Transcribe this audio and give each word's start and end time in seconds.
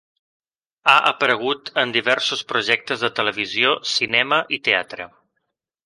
Ha 0.93 0.95
aparegut 1.09 1.69
en 1.83 1.93
diversos 1.97 2.43
projectes 2.55 3.07
de 3.07 3.13
televisió, 3.21 3.79
cinema 3.97 4.45
i 4.59 4.65
teatre. 4.71 5.13